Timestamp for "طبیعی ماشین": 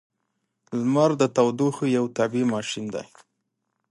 2.17-2.85